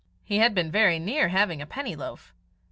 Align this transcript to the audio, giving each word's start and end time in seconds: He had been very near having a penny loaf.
He 0.23 0.39
had 0.39 0.55
been 0.55 0.71
very 0.71 0.97
near 0.97 1.27
having 1.27 1.61
a 1.61 1.67
penny 1.67 1.95
loaf. 1.95 2.33